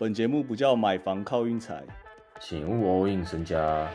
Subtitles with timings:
[0.00, 1.84] 本节目不叫买房靠运财，
[2.40, 3.90] 请勿 all in 身家。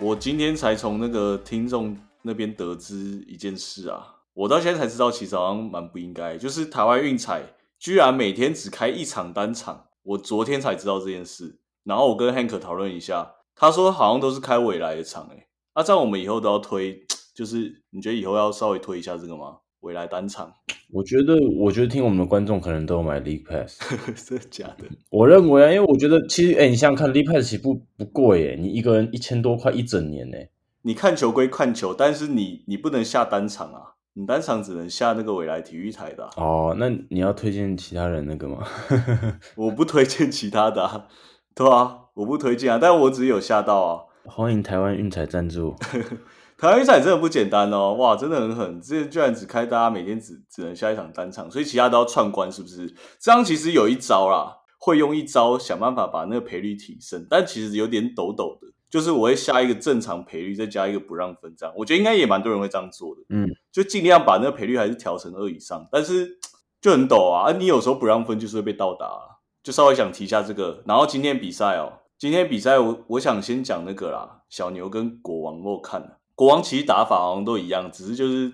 [0.00, 2.96] 我今天才从那个听众那边得知
[3.28, 7.42] 一件事啊，我到现在才知道，其实好像蛮不应该，就是台湾运彩
[7.78, 15.46] 居然每天只开一场单场，我昨天才知道这件事，然后我跟 Hank 讨论一下，他说好像都是开未来的场、欸，
[15.76, 16.98] 那这样我们以后都要推，
[17.34, 19.58] 就是你觉得以后要稍微推一下这个吗？
[19.80, 20.50] 未来单场，
[20.90, 23.78] 我觉得，我觉得听我们的观众可能都有买 League Pass。
[24.26, 24.86] 真的假的？
[25.10, 30.38] 我认为啊，因为我觉得其实，哎、你想想看，League Pass 其实不不贵耶，你一个人一千多块一整年呢。
[30.82, 38.66] 你看球归看球，但是你你不能下单场啊，你单场只能下那个未来体育台的啊、哦，那你要推荐其他人那个吗？
[39.56, 41.06] 我不推荐其他的、啊，
[41.54, 44.02] 对啊，我不推荐啊，但我只有下到啊。
[44.28, 45.74] 欢迎台湾运彩赞助。
[46.58, 52.94] 台湾运彩真的不简单哦，哇，真的很狠，这居然只开大家每天只只能下一场单场，所以其他都要串关，是不是？
[53.20, 61.74] 这样其实有一招啦，会用一招想办法把那个赔率提升，但其实有点抖抖的，就是我会下一个正常赔率，再加一个不让分，这样。
[61.76, 66.38] 我觉得应该也蛮多人会这样做的，嗯，就尽量把那个赔率还是调成二以上，但是
[66.80, 69.20] 就很抖啊，啊你有时候不让分就是会被倒打、啊，
[69.62, 76.18] 就稍微想提一下这个，然后今天比赛哦，今天比赛我我想先讲那个啦，小牛跟国王我看了。
[76.34, 78.50] 国王其实打法好像都一样，只是就是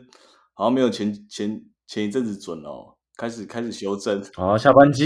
[0.53, 4.21] 好像没有前前前一阵子准哦，开始开始修正。
[4.35, 5.05] 好，下班季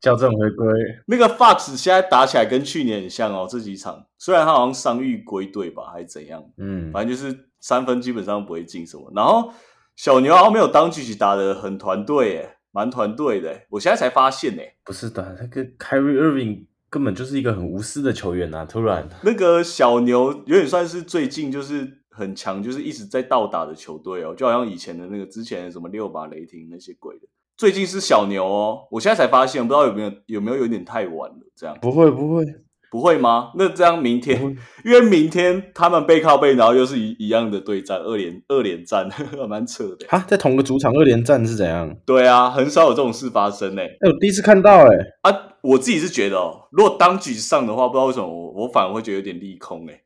[0.00, 0.66] 校正回归。
[1.06, 9.12] 那个 Fox 现在打起来跟去年很像哦，这几场虽然他好像伤愈归队吧，还是怎样，嗯，反正就是三分基本上不会进什么。
[9.14, 9.52] 然后
[9.94, 31.76] 小牛好像没有当局打的很团队耶，蛮团队的，我现在才发现呢，不是的，那个 Kyrie Irving 根本就是一个很无私的球员呐、突然，那个小牛有点算是最近就是很强，就是一直在倒打的球队哦，就好像以前的那个之前的什么六把雷霆那些鬼的，最近是小牛哦，我现在才发现，不知道有没有有没有有点太晚了，这样。
[31.82, 32.44] 不会不会
[32.94, 33.50] 不会吗？
[33.56, 34.40] 那这样明天，
[34.84, 39.10] 因为明天他们背靠背，然后又是一一样的对战，二连二连战，
[39.50, 40.06] 蛮扯的。
[40.08, 41.92] 哈，在同个主场二连战是怎样？
[42.06, 43.82] 对啊，很少有这种事发生呢。
[43.82, 50.00] 哎、我第一次看到、哎，啊，我自己是觉得哦，如果当局上的话，不知道为什么我我反而会觉得有点利空哎，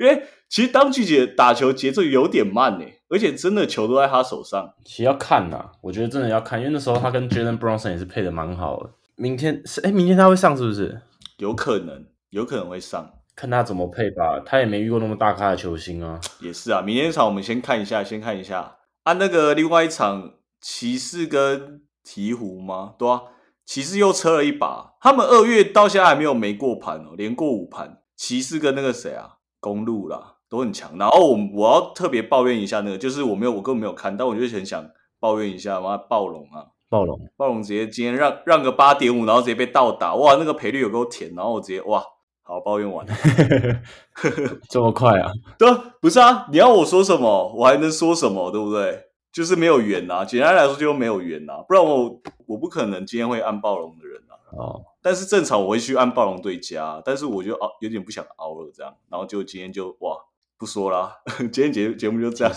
[0.00, 4.68] 因为其实当局姐打球节奏有点慢哎，而且真的球都在他手上。
[4.84, 8.90] 其实要看呐，我觉得真的要看，因为那时候他跟 Jalen Brunson 也是配的蛮好的。
[9.14, 11.00] 明天是哎、明天他会上是不是？
[11.38, 16.18] 有可能，有可能会上，看他怎么配吧，他也没遇过那么大咖的球星啊。
[16.40, 16.80] 也是啊。
[16.80, 19.12] 明天场我们先看一下，先看一下啊。
[19.12, 22.94] 那个另外一场骑士跟鹈鹕吗？
[22.98, 23.24] 对啊，
[23.66, 27.98] 骑士又车了一把，他们二月到现在还没有没过盘哦，连过五盘。
[28.16, 30.96] 骑士跟那个谁啊，公路啦都很强。
[30.96, 34.82] 然后我我要特别抱怨一下那个，就是我没有我根本没有看，但我就很想
[35.20, 36.72] 抱怨一下，妈暴龙啊。
[36.88, 42.04] 暴龙，暴龙直接今天让让个八点五，然后直接被倒打，哇，那个赔率有够甜，然后我直接哇，
[42.42, 43.12] 好抱怨完了。
[44.68, 45.30] 这么快啊？
[45.58, 49.06] 对啊，不是啊，你要我说什么，我还能说什么，对不对？
[49.32, 54.36] 就是没有缘呐、简单来说就是没有缘呐、不然我我不可能今天会按暴龙的人啊。
[54.58, 60.18] 哦，但是正常我会去按暴龙对家，但是我就熬有点不想熬了这样，然后就今天就哇
[60.58, 61.16] 不说啦，
[61.50, 62.52] 今天节节目就这样。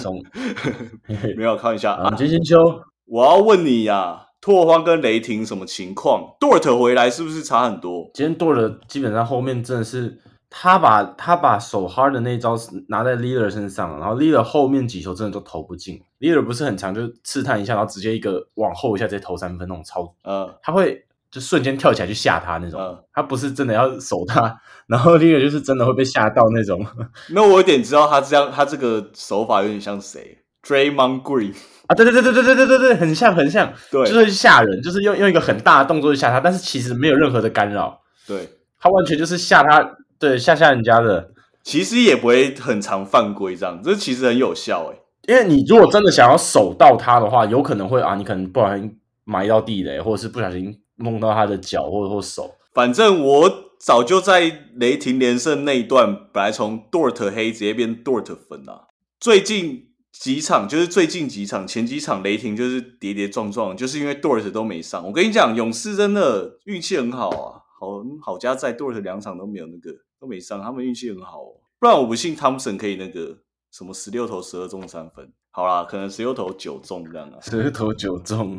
[1.37, 2.15] 没有看一下啊，啊。
[2.15, 2.57] 金星秋，
[3.05, 8.11] 我要问你呀、拓荒跟雷霆什么情况？Dort 回来是不是差很多？
[8.13, 10.19] 今天 Dort 基本上后面真的是
[10.51, 12.55] 他把他把手 hard 的那一招
[12.89, 15.99] 拿在 Leader 身上，然后 Leader 后面几球真的都投不进。
[16.19, 26.85] Leader 不是很强，就是刺探一下，然后直接一个往后一下直接投三分那种超，呃，他会就瞬间跳起来去吓他那种，嗯他不是真的要守他，然后 Leader 就是真的会被吓到那种。
[27.33, 31.53] 那我有点知道他这样，他这个手法有点像谁？Draymond Green，
[31.87, 38.49] 啊，对对对对对对对对对，很像很像，对，就是吓人，就是用用一个很大的动作去吓他，但是其实没有任何的干扰，对，
[38.79, 41.31] 他完全就是吓他，对吓吓人家的。
[41.63, 44.97] 其实也不会很常犯规这样，这其实很有效哎。
[45.27, 52.53] 因为你如果真的想要守到他的话，有可能会啊，你可能不小心埋到地雷，或者是不小心弄到他的脚或者或手。
[52.71, 58.81] 反正我早就在雷霆连胜那一段，本来从 Dort 黑直接变 Dort 粉啊。
[59.19, 59.87] 最近
[60.21, 65.05] 几场就是最近几场，前几场雷霆就是跌跌撞撞，就是因为 Dort 都没上。
[65.05, 71.61] 我跟你讲，勇士真的运气很好啊，好好家在 Dort 两场都没有那个都没上，他们运气很好哦。
[71.79, 73.37] 不然我不信汤普森可以那个
[73.71, 75.31] 什么十六投十二中三分。
[75.51, 77.37] 好啦，可能十六投九中这样啊。
[77.41, 78.57] 十六投九中，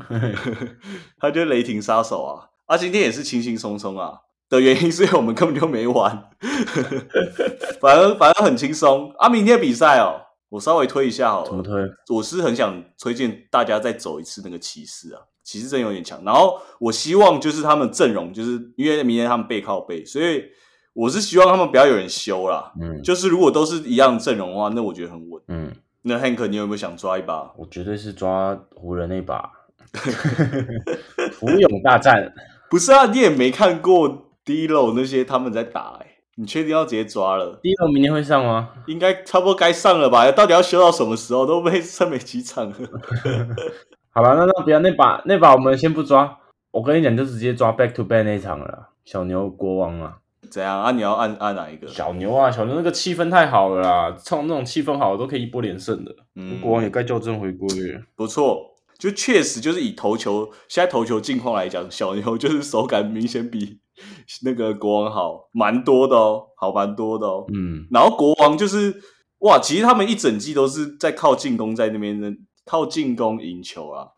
[1.19, 2.49] 他就是雷霆杀手啊！
[2.67, 4.13] 啊，今天也是轻轻松松啊，
[4.49, 6.31] 的原因是因为我们根本就没玩，
[7.81, 9.29] 反正反正很轻松啊。
[9.29, 11.47] 明天比赛哦，我稍微推一下好了。
[11.47, 11.75] 怎么推？
[12.15, 16.23] 我是很想推荐大家再走一次那个骑士啊，骑士真有点强。
[16.25, 20.45] 然后我希望就是他们阵容，就是因为明天他们背靠背，所以
[20.93, 22.73] 我是希望他们不要有人修啦。
[22.81, 25.43] 嗯就是如果都是一样的阵容的话，那我觉得很稳。
[25.49, 27.53] 嗯，那 Hank，你有没有想抓一把？
[27.57, 29.51] 我绝对是抓湖人那把，
[31.41, 32.33] 湖勇大战。
[32.71, 34.09] 不是啊，你也没看过
[34.45, 37.59] l o 那些他们在打、欸，你确定要直接抓了？
[37.63, 38.69] 第一轮明天会上吗？
[38.87, 40.31] 应该差不多该上了吧？
[40.33, 41.47] 到底要修到什么时候？
[41.47, 42.77] 都被剩没几场了。
[44.13, 46.39] 好吧，那那不要那把那把我们先不抓，
[46.71, 48.89] 我跟你讲，就直接抓 back to back 那一场了。
[49.05, 50.19] 小牛国王啊，
[50.51, 50.91] 怎样啊？
[50.91, 51.87] 你要按按哪一个？
[51.89, 56.15] 小牛啊，小牛那个气氛太好了啦，冲那种气氛好的都可以一波连胜的。
[56.35, 58.01] 嗯国王也该校正回归了。
[58.15, 63.79] 不错，就确实就是以投球现在投球近况来讲，小牛就是手感明显比
[64.45, 67.45] 那个国王好蛮多的哦，好蛮多的哦。
[67.53, 68.95] 嗯，然后国王就是
[69.39, 72.33] 哇，其实他们一整季都是在靠进攻在那边的
[72.65, 74.09] 靠进攻赢球啊，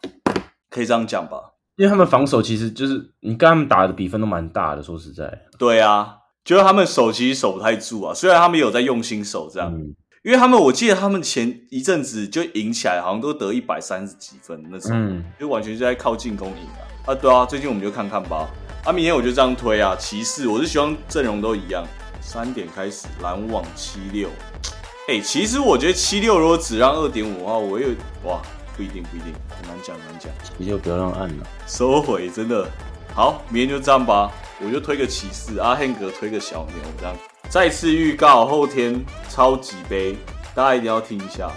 [0.71, 1.55] 可以这样讲吧？
[1.77, 16.83] 因为他们防守其实就是你跟他们打的比分都蛮大的，说实在，对啊，就是他们守其实守不太住啊，虽然他们有在用心守这样，嗯，因为他们我记得他们前一阵子就赢起来，好像都得一百三十几分那种，嗯，就完全是在靠进攻赢啊。
[17.07, 18.49] 啊，对啊，最近我们就看看吧。
[18.85, 21.85] 啊，明天我就这样推啊，骑士，我是希望阵容都一样，
[22.21, 24.29] 三点开始，篮网七六。
[25.09, 27.89] 哎，其实我觉得七六如果只让二点五的话，我有
[28.25, 28.41] 哇，
[28.77, 30.31] 不一定不一定，很难讲很难讲。
[30.57, 31.47] 你就不要让按了。
[31.67, 32.67] 收回，真的
[33.15, 34.33] 好，明天就这样吧。
[34.61, 37.17] 我就推个骑士，阿汉格推个小牛，这样。
[37.49, 40.17] 再次预告，后天超级杯，
[40.55, 41.51] 大家一定要听一下。